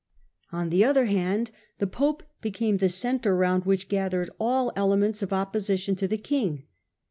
On 0.51 0.71
the 0.71 0.83
other 0.83 1.05
hand 1.05 1.51
the 1.77 1.85
pope 1.85 2.23
became 2.41 2.77
the 2.77 2.89
centre 2.89 3.35
round 3.35 3.65
which 3.67 3.87
gathered 3.87 4.31
all 4.39 4.73
elements 4.75 5.21
of 5.21 5.31
opposition 5.31 5.95
to 5.97 6.07
the 6.07 6.17
king. 6.17 6.63